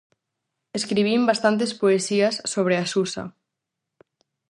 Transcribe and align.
Escribín 0.79 1.21
bastantes 1.29 1.71
poesías 1.81 2.35
sobre 2.53 2.75
a 2.77 2.85
Susa. 2.93 3.23